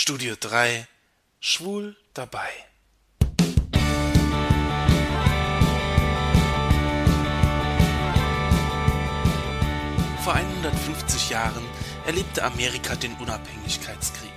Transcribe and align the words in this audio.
Studio 0.00 0.36
3 0.38 0.86
Schwul 1.40 1.96
dabei. 2.14 2.48
Vor 10.22 10.34
150 10.34 11.30
Jahren 11.30 11.66
erlebte 12.06 12.44
Amerika 12.44 12.94
den 12.94 13.16
Unabhängigkeitskrieg. 13.16 14.30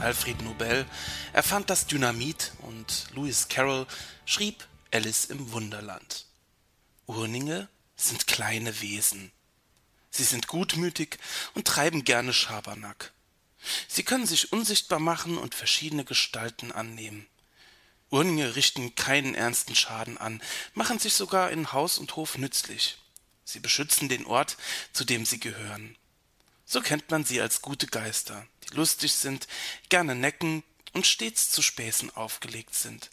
Alfred 0.00 0.42
Nobel 0.42 0.84
erfand 1.32 1.70
das 1.70 1.86
Dynamit 1.86 2.52
und 2.58 3.06
Lewis 3.14 3.48
Carroll 3.48 3.86
schrieb 4.26 4.68
Alice 4.92 5.24
im 5.24 5.50
Wunderland. 5.52 6.26
Urninge 7.06 7.68
sind 7.96 8.26
kleine 8.26 8.82
Wesen. 8.82 9.32
Sie 10.10 10.24
sind 10.24 10.46
gutmütig 10.46 11.18
und 11.54 11.66
treiben 11.66 12.04
gerne 12.04 12.34
Schabernack. 12.34 13.13
Sie 13.88 14.02
können 14.02 14.26
sich 14.26 14.52
unsichtbar 14.52 14.98
machen 14.98 15.38
und 15.38 15.54
verschiedene 15.54 16.04
Gestalten 16.04 16.72
annehmen. 16.72 17.26
Urninge 18.10 18.54
richten 18.54 18.94
keinen 18.94 19.34
ernsten 19.34 19.74
Schaden 19.74 20.18
an, 20.18 20.42
machen 20.74 20.98
sich 20.98 21.14
sogar 21.14 21.50
in 21.50 21.72
Haus 21.72 21.98
und 21.98 22.16
Hof 22.16 22.38
nützlich. 22.38 22.98
Sie 23.44 23.60
beschützen 23.60 24.08
den 24.08 24.26
Ort, 24.26 24.56
zu 24.92 25.04
dem 25.04 25.26
sie 25.26 25.40
gehören. 25.40 25.96
So 26.64 26.80
kennt 26.80 27.10
man 27.10 27.24
sie 27.24 27.40
als 27.40 27.60
gute 27.60 27.86
Geister, 27.86 28.46
die 28.64 28.74
lustig 28.74 29.12
sind, 29.14 29.46
gerne 29.88 30.14
necken 30.14 30.62
und 30.92 31.06
stets 31.06 31.50
zu 31.50 31.60
Späßen 31.60 32.14
aufgelegt 32.16 32.74
sind. 32.74 33.10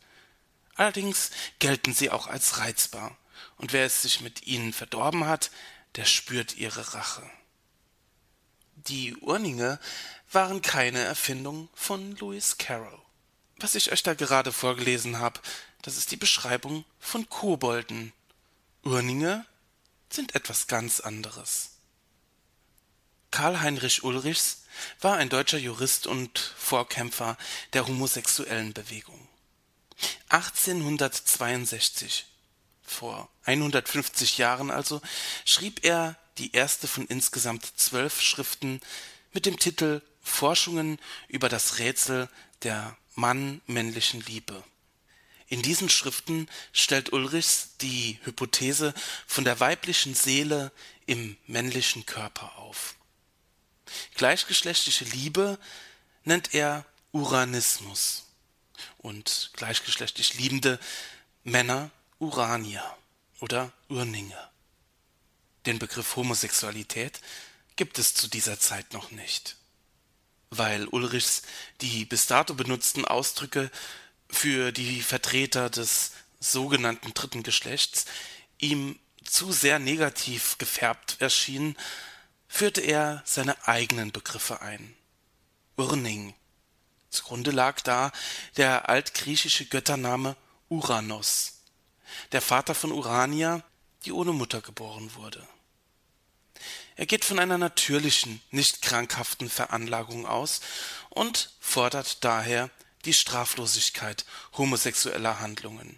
Allerdings 0.75 1.31
gelten 1.59 1.93
sie 1.93 2.09
auch 2.09 2.27
als 2.27 2.59
reizbar, 2.59 3.17
und 3.57 3.73
wer 3.73 3.85
es 3.85 4.01
sich 4.01 4.21
mit 4.21 4.47
ihnen 4.47 4.71
verdorben 4.71 5.25
hat, 5.25 5.51
der 5.95 6.05
spürt 6.05 6.55
ihre 6.55 6.93
Rache. 6.93 7.29
Die 8.87 9.15
Urninge 9.17 9.79
waren 10.31 10.61
keine 10.61 10.99
Erfindung 10.99 11.69
von 11.75 12.15
Lewis 12.15 12.57
Carroll. 12.57 12.99
Was 13.57 13.75
ich 13.75 13.91
euch 13.91 14.01
da 14.01 14.15
gerade 14.15 14.51
vorgelesen 14.51 15.19
habe, 15.19 15.39
das 15.83 15.97
ist 15.97 16.11
die 16.11 16.17
Beschreibung 16.17 16.83
von 16.99 17.29
Kobolden. 17.29 18.11
Urninge 18.83 19.45
sind 20.09 20.33
etwas 20.33 20.65
ganz 20.67 20.99
anderes. 20.99 21.71
Karl 23.29 23.61
Heinrich 23.61 24.03
Ulrichs 24.03 24.63
war 24.99 25.17
ein 25.17 25.29
deutscher 25.29 25.59
Jurist 25.59 26.07
und 26.07 26.39
Vorkämpfer 26.57 27.37
der 27.73 27.87
homosexuellen 27.87 28.73
Bewegung. 28.73 29.27
1862, 30.29 32.25
vor 32.83 33.29
150 33.45 34.37
Jahren 34.37 34.71
also, 34.71 35.01
schrieb 35.45 35.83
er 35.83 36.15
die 36.37 36.53
erste 36.53 36.87
von 36.87 37.05
insgesamt 37.07 37.65
zwölf 37.75 38.21
Schriften 38.21 38.81
mit 39.33 39.45
dem 39.45 39.57
Titel 39.57 40.01
Forschungen 40.21 40.99
über 41.27 41.49
das 41.49 41.79
Rätsel 41.79 42.29
der 42.63 42.95
Mann-männlichen 43.15 44.21
Liebe. 44.21 44.63
In 45.47 45.61
diesen 45.61 45.89
Schriften 45.89 46.47
stellt 46.71 47.11
Ulrichs 47.11 47.71
die 47.81 48.19
Hypothese 48.23 48.93
von 49.27 49.43
der 49.43 49.59
weiblichen 49.59 50.15
Seele 50.15 50.71
im 51.05 51.35
männlichen 51.47 52.05
Körper 52.05 52.57
auf. 52.57 52.95
Gleichgeschlechtliche 54.15 55.03
Liebe 55.05 55.59
nennt 56.23 56.53
er 56.53 56.85
Uranismus 57.11 58.27
und 58.99 59.51
gleichgeschlechtlich 59.53 60.35
liebende 60.35 60.79
Männer 61.43 61.91
Uranier 62.19 62.83
oder 63.41 63.73
Urninge. 63.89 64.37
Den 65.65 65.77
Begriff 65.77 66.15
Homosexualität 66.15 67.21
gibt 67.75 67.99
es 67.99 68.13
zu 68.13 68.27
dieser 68.27 68.59
Zeit 68.59 68.93
noch 68.93 69.11
nicht, 69.11 69.57
weil 70.49 70.87
Ulrichs 70.87 71.41
die 71.81 72.05
bis 72.05 72.27
dato 72.27 72.53
benutzten 72.53 73.05
Ausdrücke 73.05 73.69
für 74.29 74.71
die 74.71 75.01
Vertreter 75.01 75.69
des 75.69 76.11
sogenannten 76.39 77.13
dritten 77.13 77.43
Geschlechts 77.43 78.05
ihm 78.59 78.97
zu 79.23 79.51
sehr 79.51 79.79
negativ 79.79 80.57
gefärbt 80.57 81.17
erschienen, 81.19 81.77
führte 82.47 82.81
er 82.81 83.21
seine 83.25 83.67
eigenen 83.67 84.11
Begriffe 84.11 84.61
ein. 84.61 84.95
Urning. 85.77 86.33
Zugrunde 87.09 87.51
lag 87.51 87.81
da 87.81 88.11
der 88.57 88.89
altgriechische 88.89 89.65
Göttername 89.65 90.35
Uranos, 90.69 91.60
der 92.31 92.41
Vater 92.41 92.75
von 92.75 92.91
Urania, 92.91 93.63
die 94.05 94.11
ohne 94.11 94.33
Mutter 94.33 94.61
geboren 94.61 95.13
wurde. 95.15 95.47
Er 96.95 97.05
geht 97.05 97.25
von 97.25 97.39
einer 97.39 97.57
natürlichen, 97.57 98.41
nicht 98.51 98.81
krankhaften 98.81 99.49
Veranlagung 99.49 100.25
aus 100.25 100.61
und 101.09 101.51
fordert 101.59 102.23
daher 102.23 102.69
die 103.05 103.13
Straflosigkeit 103.13 104.25
homosexueller 104.57 105.39
Handlungen. 105.39 105.97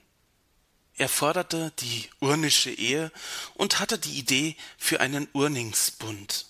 Er 0.96 1.10
forderte 1.10 1.74
die 1.80 2.10
urnische 2.20 2.70
Ehe 2.70 3.12
und 3.56 3.80
hatte 3.80 3.98
die 3.98 4.18
Idee 4.18 4.56
für 4.78 5.00
einen 5.00 5.28
Urningsbund. 5.34 6.46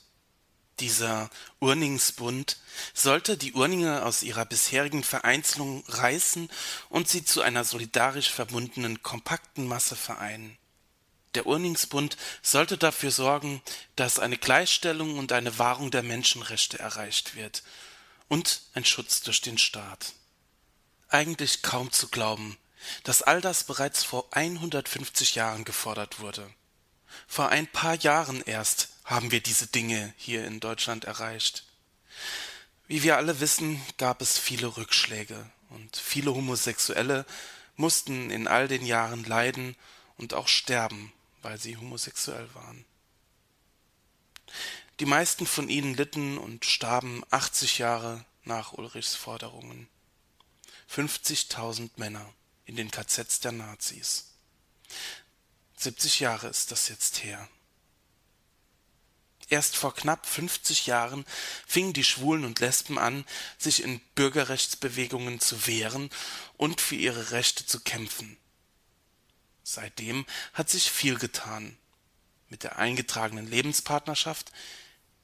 Dieser 0.84 1.30
Urningsbund 1.62 2.58
sollte 2.94 3.38
die 3.38 3.54
Urninger 3.54 4.06
aus 4.06 4.22
ihrer 4.22 4.44
bisherigen 4.44 5.02
Vereinzelung 5.02 5.86
reißen 5.88 6.50
und 6.90 7.08
sie 7.08 7.24
zu 7.24 7.42
einer 7.42 7.64
solidarisch 7.64 8.30
verbundenen, 8.30 9.02
kompakten 9.02 9.66
Masse 9.66 9.96
vereinen. 9.96 10.58
Der 11.36 11.46
Urningsbund 11.46 12.18
sollte 12.42 12.78
dafür 12.78 13.12
sorgen, 13.12 13.62
dass 13.96 14.20
eine 14.20 14.38
Gleichstellung 14.38 15.18
und 15.18 15.32
eine 15.32 15.58
Wahrung 15.58 15.90
der 15.90 16.04
Menschenrechte 16.04 16.80
erreicht 16.80 17.38
wird 17.38 17.64
und 18.28 18.64
ein 18.74 18.84
Schutz 18.84 19.22
durch 19.22 19.40
den 19.40 19.58
Staat 19.58 20.12
eigentlich 21.08 21.62
kaum 21.62 21.94
zu 21.94 22.10
glauben, 22.10 22.58
dass 23.06 23.22
all 23.22 23.40
das 23.40 23.64
bereits 23.64 24.04
vor 24.04 24.26
150 24.32 25.36
Jahren 25.36 25.64
gefordert 25.64 26.20
wurde. 26.20 26.54
Vor 27.26 27.48
ein 27.48 27.68
paar 27.68 27.96
Jahren 27.96 28.42
erst 28.42 28.90
haben 29.04 29.32
wir 29.32 29.42
diese 29.42 29.68
Dinge 29.68 30.14
hier 30.18 30.46
in 30.46 30.60
Deutschland 30.60 31.06
erreicht. 31.06 31.66
Wie 32.88 33.04
wir 33.04 33.18
alle 33.18 33.40
wissen, 33.40 33.82
gab 33.98 34.22
es 34.22 34.38
viele 34.38 34.78
Rückschläge 34.78 35.50
und 35.70 35.98
viele 35.98 36.34
Homosexuelle 36.34 37.26
mussten 37.76 38.30
in 38.30 38.48
all 38.48 38.68
den 38.68 38.86
Jahren 38.86 39.24
leiden 39.24 39.76
und 40.18 40.34
auch 40.34 40.48
sterben, 40.48 41.12
weil 41.42 41.60
sie 41.60 41.78
homosexuell 41.78 42.48
waren. 42.54 42.86
Die 45.00 45.06
meisten 45.06 45.48
von 45.48 45.70
ihnen 45.70 45.96
litten 45.96 46.38
und 46.38 46.66
starben 46.66 47.24
80 47.32 47.80
Jahre 47.80 48.26
nach 48.44 48.74
Ulrichs 48.74 49.16
Forderungen. 49.16 49.88
50.000 50.94 51.90
Männer 51.96 52.32
in 52.66 52.76
den 52.76 52.92
KZs 52.92 53.40
der 53.40 53.54
Nazis. 53.54 54.34
70 55.78 56.20
Jahre 56.20 56.48
ist 56.48 56.72
das 56.72 56.90
jetzt 56.90 57.24
her. 57.24 57.50
Erst 59.50 59.76
vor 59.76 59.94
knapp 59.94 60.26
50 60.26 60.88
Jahren 60.88 61.26
fingen 61.68 61.94
die 61.94 62.04
Schwulen 62.04 62.46
und 62.46 62.60
Lesben 62.60 62.98
an, 62.98 63.26
sich 63.58 63.84
in 63.84 64.00
Bürgerrechtsbewegungen 64.16 65.40
zu 65.40 65.68
wehren 65.68 66.10
und 66.58 66.82
für 66.82 66.96
ihre 66.96 67.32
Rechte 67.32 67.66
zu 67.66 67.80
kämpfen. 67.80 68.38
Seitdem 69.64 70.26
hat 70.54 70.70
sich 70.70 70.92
viel 70.92 71.18
getan. 71.18 71.78
Mit 72.50 72.64
der 72.64 72.78
eingetragenen 72.78 73.50
Lebenspartnerschaft 73.50 74.52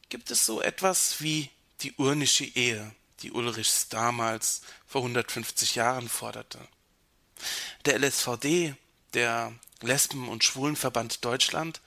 gibt 0.10 0.32
es 0.32 0.46
so 0.46 0.62
etwas 0.62 1.22
wie 1.22 1.50
die 1.82 1.94
urnische 1.94 2.46
Ehe, 2.46 2.94
die 3.22 3.32
Ulrichs 3.32 3.90
damals 3.90 4.62
vor 4.88 5.02
150 5.02 5.76
Jahren 5.76 6.10
forderte. 6.10 6.60
Der 7.86 8.00
LSVD, 8.00 8.76
der 9.14 9.54
Lesben- 9.82 10.28
und 10.28 10.44
Schwulenverband 10.44 11.24
Deutschland, 11.24 11.82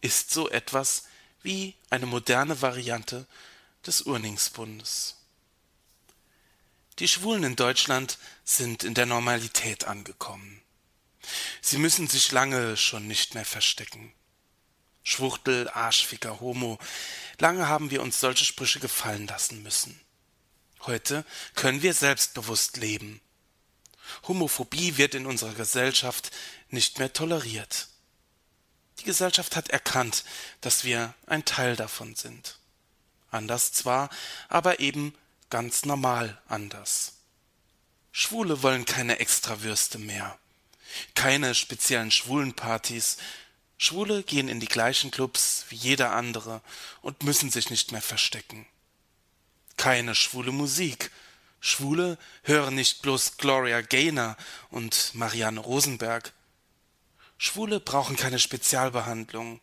ist 0.00 0.30
so 0.30 0.50
etwas 0.50 1.04
wie 1.44 1.76
eine 1.90 2.06
moderne 2.06 2.60
Variante 2.62 3.26
des 3.86 4.02
Urningsbundes. 4.02 5.18
Die 6.98 7.06
Schwulen 7.06 7.44
in 7.44 7.56
Deutschland 7.56 8.18
sind 8.44 8.82
in 8.82 8.94
der 8.94 9.06
Normalität 9.06 9.84
angekommen. 9.84 10.62
Sie 11.60 11.78
müssen 11.78 12.08
sich 12.08 12.32
lange 12.32 12.76
schon 12.76 13.06
nicht 13.06 13.34
mehr 13.34 13.44
verstecken. 13.44 14.12
Schwuchtel, 15.02 15.68
Arschficker, 15.68 16.40
Homo, 16.40 16.78
lange 17.38 17.68
haben 17.68 17.90
wir 17.90 18.02
uns 18.02 18.20
solche 18.20 18.44
Sprüche 18.44 18.80
gefallen 18.80 19.26
lassen 19.26 19.62
müssen. 19.62 20.00
Heute 20.80 21.24
können 21.54 21.82
wir 21.82 21.94
selbstbewusst 21.94 22.78
leben. 22.78 23.20
Homophobie 24.28 24.96
wird 24.96 25.14
in 25.14 25.26
unserer 25.26 25.54
Gesellschaft 25.54 26.30
nicht 26.70 26.98
mehr 26.98 27.12
toleriert. 27.12 27.88
Die 29.04 29.10
Gesellschaft 29.10 29.54
hat 29.54 29.68
erkannt, 29.68 30.24
dass 30.60 30.84
wir 30.84 31.14
ein 31.26 31.44
Teil 31.44 31.76
davon 31.76 32.14
sind. 32.16 32.58
Anders 33.30 33.72
zwar, 33.72 34.08
aber 34.48 34.80
eben 34.80 35.14
ganz 35.50 35.84
normal 35.84 36.40
anders. 36.48 37.12
Schwule 38.10 38.62
wollen 38.62 38.86
keine 38.86 39.18
Extrawürste 39.18 39.98
mehr, 39.98 40.38
keine 41.14 41.54
speziellen 41.54 42.10
Schwulenpartys. 42.10 43.18
Schwule 43.76 44.22
gehen 44.22 44.48
in 44.48 44.60
die 44.60 44.68
gleichen 44.68 45.10
Clubs 45.10 45.66
wie 45.68 45.76
jeder 45.76 46.12
andere 46.12 46.62
und 47.02 47.24
müssen 47.24 47.50
sich 47.50 47.70
nicht 47.70 47.92
mehr 47.92 48.02
verstecken 48.02 48.66
keine 49.76 50.14
schwule 50.14 50.52
Musik, 50.52 51.10
Schwule 51.60 52.18
hören 52.42 52.74
nicht 52.74 53.02
bloß 53.02 53.36
Gloria 53.38 53.80
Gaynor 53.80 54.36
und 54.70 55.14
Marianne 55.14 55.60
Rosenberg. 55.60 56.32
Schwule 57.36 57.80
brauchen 57.80 58.16
keine 58.16 58.38
Spezialbehandlung. 58.38 59.60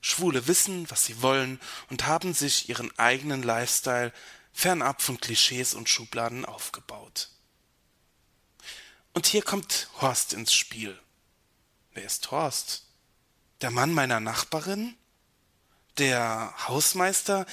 Schwule 0.00 0.46
wissen, 0.46 0.90
was 0.90 1.04
sie 1.04 1.20
wollen 1.20 1.60
und 1.90 2.06
haben 2.06 2.32
sich 2.32 2.68
ihren 2.68 2.96
eigenen 2.98 3.42
Lifestyle 3.42 4.12
fernab 4.52 5.02
von 5.02 5.20
Klischees 5.20 5.74
und 5.74 5.88
Schubladen 5.88 6.44
aufgebaut. 6.44 7.30
Und 9.12 9.26
hier 9.26 9.42
kommt 9.42 9.88
Horst 10.00 10.32
ins 10.32 10.52
Spiel. 10.52 10.98
Wer 11.92 12.04
ist 12.04 12.30
Horst? 12.30 12.84
Der 13.60 13.70
Mann 13.70 13.92
meiner 13.92 14.20
Nachbarin? 14.20 14.96
Der 15.98 16.54
Hausmeister, 16.68 17.44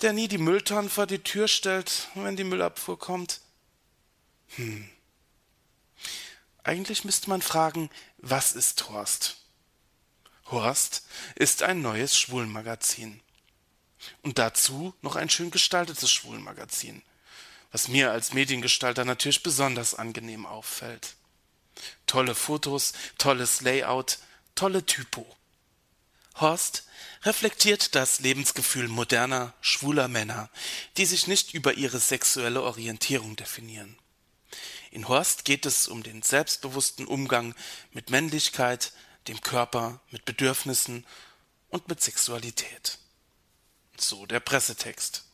der 0.00 0.12
nie 0.12 0.28
die 0.28 0.38
Mülltonnen 0.38 0.88
vor 0.88 1.06
die 1.06 1.18
Tür 1.18 1.48
stellt, 1.48 2.08
wenn 2.14 2.36
die 2.36 2.44
Müllabfuhr 2.44 2.98
kommt? 2.98 3.40
Hm. 4.56 4.88
Eigentlich 6.64 7.04
müsste 7.04 7.28
man 7.28 7.42
fragen, 7.42 7.90
was 8.18 8.52
ist 8.52 8.88
Horst? 8.88 9.38
Horst 10.46 11.06
ist 11.34 11.62
ein 11.62 11.82
neues 11.82 12.16
Schwulenmagazin. 12.16 13.20
Und 14.22 14.38
dazu 14.38 14.94
noch 15.00 15.16
ein 15.16 15.30
schön 15.30 15.50
gestaltetes 15.50 16.10
Schwulenmagazin, 16.10 17.02
was 17.70 17.88
mir 17.88 18.10
als 18.10 18.32
Mediengestalter 18.32 19.04
natürlich 19.04 19.42
besonders 19.42 19.94
angenehm 19.94 20.44
auffällt. 20.46 21.14
Tolle 22.06 22.34
Fotos, 22.34 22.92
tolles 23.18 23.60
Layout, 23.60 24.18
tolle 24.54 24.84
Typo. 24.84 25.26
Horst 26.36 26.84
reflektiert 27.22 27.94
das 27.94 28.20
Lebensgefühl 28.20 28.88
moderner, 28.88 29.54
schwuler 29.60 30.08
Männer, 30.08 30.50
die 30.96 31.06
sich 31.06 31.26
nicht 31.26 31.54
über 31.54 31.74
ihre 31.74 31.98
sexuelle 31.98 32.62
Orientierung 32.62 33.36
definieren. 33.36 33.96
In 34.92 35.08
Horst 35.08 35.46
geht 35.46 35.64
es 35.64 35.88
um 35.88 36.02
den 36.02 36.20
selbstbewussten 36.20 37.06
Umgang 37.06 37.54
mit 37.92 38.10
Männlichkeit, 38.10 38.92
dem 39.26 39.40
Körper, 39.40 40.00
mit 40.10 40.26
Bedürfnissen 40.26 41.06
und 41.70 41.88
mit 41.88 42.02
Sexualität. 42.02 42.98
So 43.96 44.26
der 44.26 44.40
Pressetext. 44.40 45.24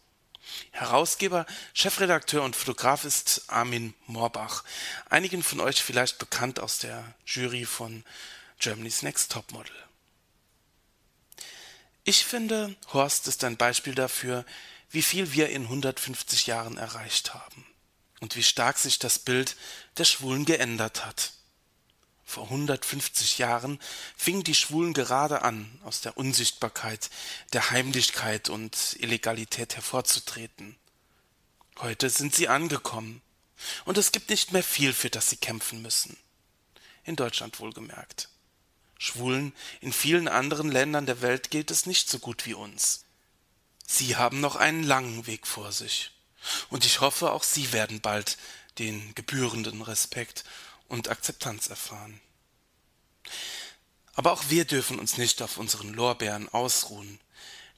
Herausgeber, 0.70 1.44
Chefredakteur 1.74 2.44
und 2.44 2.54
Fotograf 2.54 3.04
ist 3.04 3.46
Armin 3.48 3.94
Moorbach, 4.06 4.62
einigen 5.10 5.42
von 5.42 5.58
euch 5.58 5.82
vielleicht 5.82 6.18
bekannt 6.18 6.60
aus 6.60 6.78
der 6.78 7.16
Jury 7.26 7.64
von 7.64 8.04
Germany's 8.60 9.02
Next 9.02 9.32
Topmodel. 9.32 9.74
Ich 12.04 12.24
finde, 12.24 12.76
Horst 12.92 13.26
ist 13.26 13.42
ein 13.42 13.56
Beispiel 13.56 13.96
dafür, 13.96 14.46
wie 14.90 15.02
viel 15.02 15.32
wir 15.32 15.48
in 15.48 15.62
150 15.62 16.46
Jahren 16.46 16.78
erreicht 16.78 17.34
haben 17.34 17.66
und 18.20 18.36
wie 18.36 18.42
stark 18.42 18.78
sich 18.78 18.98
das 18.98 19.18
Bild 19.18 19.56
der 19.96 20.04
Schwulen 20.04 20.44
geändert 20.44 21.04
hat. 21.04 21.32
Vor 22.24 22.44
150 22.44 23.38
Jahren 23.38 23.80
fingen 24.16 24.44
die 24.44 24.54
Schwulen 24.54 24.92
gerade 24.92 25.42
an, 25.42 25.80
aus 25.84 26.02
der 26.02 26.18
Unsichtbarkeit, 26.18 27.08
der 27.54 27.70
Heimlichkeit 27.70 28.50
und 28.50 28.96
Illegalität 29.00 29.76
hervorzutreten. 29.76 30.76
Heute 31.78 32.10
sind 32.10 32.34
sie 32.34 32.48
angekommen, 32.48 33.22
und 33.84 33.98
es 33.98 34.12
gibt 34.12 34.30
nicht 34.30 34.52
mehr 34.52 34.62
viel, 34.62 34.92
für 34.92 35.10
das 35.10 35.30
sie 35.30 35.36
kämpfen 35.36 35.82
müssen. 35.82 36.16
In 37.04 37.16
Deutschland 37.16 37.60
wohlgemerkt. 37.60 38.28
Schwulen 38.98 39.54
in 39.80 39.92
vielen 39.92 40.28
anderen 40.28 40.70
Ländern 40.70 41.06
der 41.06 41.22
Welt 41.22 41.50
geht 41.50 41.70
es 41.70 41.86
nicht 41.86 42.08
so 42.10 42.18
gut 42.18 42.46
wie 42.46 42.54
uns. 42.54 43.04
Sie 43.86 44.16
haben 44.16 44.40
noch 44.40 44.56
einen 44.56 44.82
langen 44.82 45.26
Weg 45.26 45.46
vor 45.46 45.72
sich. 45.72 46.12
Und 46.70 46.84
ich 46.84 47.00
hoffe, 47.00 47.32
auch 47.32 47.42
Sie 47.42 47.72
werden 47.72 48.00
bald 48.00 48.38
den 48.78 49.14
gebührenden 49.14 49.82
Respekt 49.82 50.44
und 50.88 51.08
Akzeptanz 51.08 51.68
erfahren. 51.68 52.20
Aber 54.14 54.32
auch 54.32 54.44
wir 54.48 54.64
dürfen 54.64 54.98
uns 54.98 55.16
nicht 55.16 55.42
auf 55.42 55.58
unseren 55.58 55.92
Lorbeeren 55.92 56.48
ausruhen. 56.48 57.20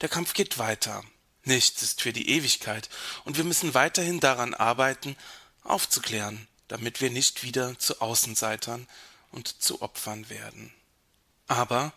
Der 0.01 0.09
Kampf 0.09 0.33
geht 0.33 0.59
weiter. 0.59 1.05
Nichts 1.45 1.83
ist 1.83 2.03
für 2.03 2.13
die 2.13 2.29
Ewigkeit, 2.31 2.91
und 3.25 3.37
wir 3.37 3.45
müssen 3.45 3.75
weiterhin 3.75 4.21
daran 4.21 4.55
arbeiten, 4.55 5.17
aufzuklären, 5.63 6.47
damit 6.69 7.01
wir 7.01 7.11
nicht 7.11 7.43
wieder 7.43 7.79
zu 7.79 8.01
Außenseitern 8.01 8.87
und 9.33 9.63
zu 9.63 9.81
Opfern 9.83 10.29
werden. 10.29 10.73
Aber 11.47 11.93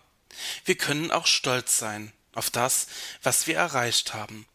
wir 0.66 0.76
können 0.76 1.12
auch 1.12 1.28
stolz 1.28 1.78
sein 1.78 2.12
auf 2.34 2.50
das, 2.50 2.88
was 3.22 3.48
wir 3.48 3.58
erreicht 3.58 4.14
haben. 4.14 4.48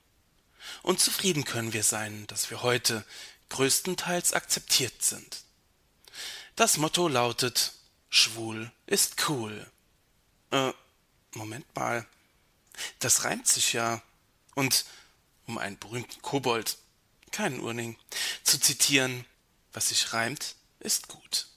Und 0.82 1.00
zufrieden 1.00 1.44
können 1.44 1.72
wir 1.72 1.82
sein, 1.82 2.26
dass 2.26 2.50
wir 2.50 2.62
heute 2.62 3.04
größtenteils 3.48 4.32
akzeptiert 4.32 5.02
sind. 5.02 5.42
Das 6.56 6.76
Motto 6.76 7.08
lautet 7.08 7.72
Schwul 8.10 8.70
ist 8.86 9.28
cool. 9.28 9.70
Äh, 10.50 10.72
Moment 11.34 11.66
mal. 11.76 12.06
Das 13.00 13.24
reimt 13.24 13.46
sich 13.46 13.72
ja. 13.72 14.02
Und 14.54 14.84
um 15.46 15.58
einen 15.58 15.78
berühmten 15.78 16.20
Kobold, 16.22 16.78
keinen 17.30 17.60
Urning, 17.60 17.96
zu 18.42 18.58
zitieren, 18.58 19.24
was 19.72 19.90
sich 19.90 20.12
reimt, 20.12 20.56
ist 20.80 21.08
gut. 21.08 21.48